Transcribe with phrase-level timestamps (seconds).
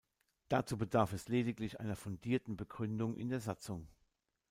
[0.47, 3.87] Dazu bedarf es lediglich einer fundierten Begründung in der Satzung.